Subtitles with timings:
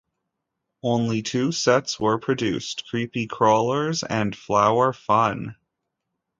[0.81, 5.55] Only two sets were produced- Creepy Crawlers and Flower Fun.